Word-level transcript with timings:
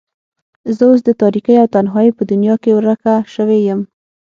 زه 0.75 0.83
اوس 0.89 0.99
د 1.05 1.09
تاريکۍ 1.21 1.55
او 1.61 1.67
تنهايۍ 1.75 2.09
په 2.17 2.23
دنيا 2.31 2.55
کې 2.63 2.71
ورکه 2.77 3.13
شوې 3.35 3.59
يم. 3.67 3.79